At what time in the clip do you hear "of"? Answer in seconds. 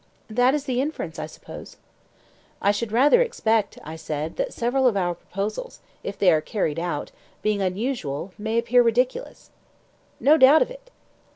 4.87-4.97, 10.63-10.71